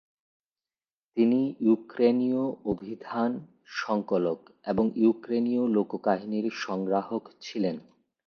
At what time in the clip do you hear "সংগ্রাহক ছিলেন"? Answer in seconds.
6.61-7.75